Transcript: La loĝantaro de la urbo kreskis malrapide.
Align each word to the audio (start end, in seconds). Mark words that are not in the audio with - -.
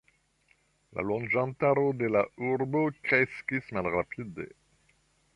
La 0.99 1.03
loĝantaro 1.09 1.83
de 1.99 2.09
la 2.15 2.23
urbo 2.47 2.81
kreskis 3.09 3.69
malrapide. 3.79 4.47